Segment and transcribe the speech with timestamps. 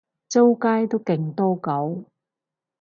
[0.27, 2.05] 周街都勁多狗